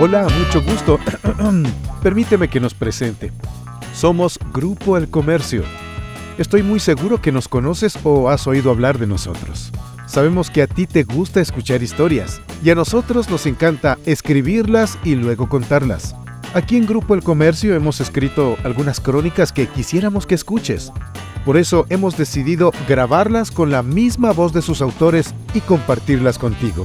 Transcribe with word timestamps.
Hola, 0.00 0.26
mucho 0.38 0.60
gusto. 0.60 0.98
Permíteme 2.02 2.48
que 2.48 2.58
nos 2.58 2.74
presente. 2.74 3.30
Somos 3.94 4.40
Grupo 4.52 4.96
El 4.96 5.08
Comercio. 5.08 5.62
Estoy 6.36 6.64
muy 6.64 6.80
seguro 6.80 7.22
que 7.22 7.30
nos 7.30 7.46
conoces 7.46 7.96
o 8.02 8.28
has 8.28 8.48
oído 8.48 8.72
hablar 8.72 8.98
de 8.98 9.06
nosotros. 9.06 9.70
Sabemos 10.06 10.50
que 10.50 10.62
a 10.62 10.66
ti 10.66 10.88
te 10.88 11.04
gusta 11.04 11.40
escuchar 11.40 11.80
historias 11.80 12.42
y 12.64 12.70
a 12.70 12.74
nosotros 12.74 13.30
nos 13.30 13.46
encanta 13.46 13.96
escribirlas 14.04 14.98
y 15.04 15.14
luego 15.14 15.48
contarlas. 15.48 16.16
Aquí 16.54 16.76
en 16.76 16.86
Grupo 16.86 17.14
El 17.14 17.22
Comercio 17.22 17.76
hemos 17.76 18.00
escrito 18.00 18.56
algunas 18.64 18.98
crónicas 18.98 19.52
que 19.52 19.68
quisiéramos 19.68 20.26
que 20.26 20.34
escuches. 20.34 20.92
Por 21.44 21.56
eso 21.56 21.86
hemos 21.88 22.16
decidido 22.16 22.72
grabarlas 22.88 23.52
con 23.52 23.70
la 23.70 23.84
misma 23.84 24.32
voz 24.32 24.52
de 24.52 24.62
sus 24.62 24.82
autores 24.82 25.36
y 25.54 25.60
compartirlas 25.60 26.36
contigo. 26.36 26.84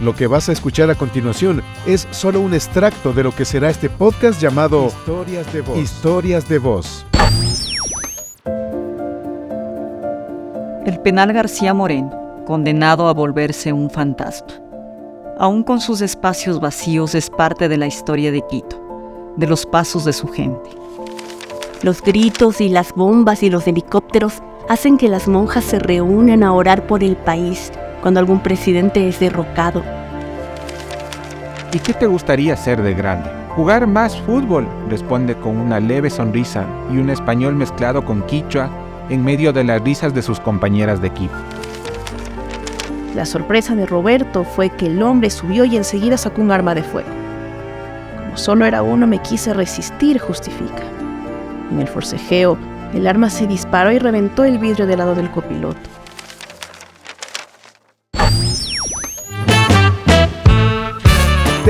Lo 0.00 0.14
que 0.14 0.26
vas 0.26 0.48
a 0.48 0.52
escuchar 0.52 0.90
a 0.90 0.96
continuación 0.96 1.62
es 1.86 2.08
solo 2.10 2.40
un 2.40 2.52
extracto 2.52 3.12
de 3.12 3.22
lo 3.22 3.32
que 3.32 3.44
será 3.44 3.70
este 3.70 3.88
podcast 3.88 4.40
llamado 4.40 4.86
Historias 4.86 5.52
de 5.52 5.60
Voz. 5.60 5.78
Historias 5.78 6.48
de 6.48 6.58
Voz. 6.58 7.06
El 10.84 10.98
penal 11.00 11.32
García 11.32 11.72
Moreno, 11.74 12.42
condenado 12.44 13.06
a 13.06 13.14
volverse 13.14 13.72
un 13.72 13.88
fantasma. 13.88 14.48
Aún 15.38 15.62
con 15.62 15.80
sus 15.80 16.00
espacios 16.00 16.60
vacíos 16.60 17.14
es 17.14 17.30
parte 17.30 17.68
de 17.68 17.76
la 17.76 17.86
historia 17.86 18.32
de 18.32 18.42
Quito, 18.48 19.32
de 19.36 19.46
los 19.46 19.64
pasos 19.64 20.04
de 20.04 20.12
su 20.12 20.26
gente. 20.26 20.70
Los 21.82 22.02
gritos 22.02 22.60
y 22.60 22.68
las 22.68 22.92
bombas 22.94 23.44
y 23.44 23.50
los 23.50 23.66
helicópteros 23.68 24.42
hacen 24.68 24.98
que 24.98 25.08
las 25.08 25.28
monjas 25.28 25.64
se 25.64 25.78
reúnan 25.78 26.42
a 26.42 26.52
orar 26.52 26.86
por 26.86 27.04
el 27.04 27.16
país 27.16 27.70
cuando 28.04 28.20
algún 28.20 28.40
presidente 28.40 29.08
es 29.08 29.18
derrocado. 29.18 29.82
¿Y 31.72 31.78
qué 31.78 31.94
te 31.94 32.04
gustaría 32.04 32.54
ser 32.54 32.82
de 32.82 32.92
grande? 32.92 33.30
Jugar 33.56 33.86
más 33.86 34.14
fútbol, 34.20 34.68
responde 34.90 35.34
con 35.36 35.56
una 35.56 35.80
leve 35.80 36.10
sonrisa 36.10 36.66
y 36.92 36.98
un 36.98 37.08
español 37.08 37.54
mezclado 37.54 38.04
con 38.04 38.20
quichua 38.26 38.68
en 39.08 39.24
medio 39.24 39.54
de 39.54 39.64
las 39.64 39.80
risas 39.80 40.12
de 40.12 40.20
sus 40.20 40.38
compañeras 40.38 41.00
de 41.00 41.08
equipo. 41.08 41.34
La 43.14 43.24
sorpresa 43.24 43.74
de 43.74 43.86
Roberto 43.86 44.44
fue 44.44 44.68
que 44.68 44.88
el 44.88 45.02
hombre 45.02 45.30
subió 45.30 45.64
y 45.64 45.74
enseguida 45.74 46.18
sacó 46.18 46.42
un 46.42 46.50
arma 46.50 46.74
de 46.74 46.82
fuego. 46.82 47.08
Como 48.18 48.36
solo 48.36 48.66
era 48.66 48.82
uno, 48.82 49.06
me 49.06 49.20
quise 49.20 49.54
resistir, 49.54 50.18
justifica. 50.18 50.82
En 51.70 51.80
el 51.80 51.88
forcejeo, 51.88 52.58
el 52.92 53.06
arma 53.06 53.30
se 53.30 53.46
disparó 53.46 53.92
y 53.92 53.98
reventó 53.98 54.44
el 54.44 54.58
vidrio 54.58 54.86
del 54.86 54.98
lado 54.98 55.14
del 55.14 55.30
copiloto. 55.30 55.93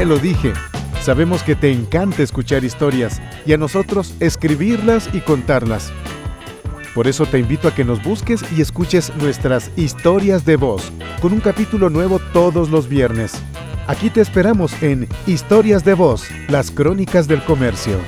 Lo 0.05 0.19
dije. 0.19 0.53
Sabemos 1.01 1.43
que 1.43 1.55
te 1.55 1.73
encanta 1.73 2.23
escuchar 2.23 2.63
historias 2.63 3.23
y 3.47 3.55
a 3.55 3.57
nosotros 3.57 4.15
escribirlas 4.21 5.09
y 5.15 5.21
contarlas. 5.21 5.93
Por 6.95 7.09
eso 7.09 7.25
te 7.25 7.39
invito 7.39 7.69
a 7.69 7.75
que 7.75 7.85
nos 7.85 8.03
busques 8.03 8.45
y 8.55 8.61
escuches 8.61 9.15
nuestras 9.17 9.71
historias 9.77 10.45
de 10.45 10.57
voz, 10.57 10.93
con 11.23 11.33
un 11.33 11.41
capítulo 11.41 11.89
nuevo 11.89 12.19
todos 12.35 12.69
los 12.69 12.87
viernes. 12.87 13.33
Aquí 13.87 14.11
te 14.11 14.21
esperamos 14.21 14.83
en 14.83 15.09
Historias 15.27 15.85
de 15.85 15.95
Voz, 15.95 16.25
las 16.49 16.71
crónicas 16.71 17.27
del 17.27 17.43
comercio. 17.43 17.99